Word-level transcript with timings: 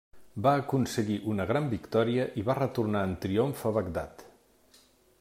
Va 0.45 0.53
aconseguir 0.61 1.17
una 1.33 1.45
gran 1.51 1.69
victòria 1.75 2.27
i 2.43 2.47
va 2.49 2.57
retornar 2.61 3.07
en 3.11 3.17
triomf 3.27 3.65
a 3.73 3.77
Bagdad. 3.81 4.29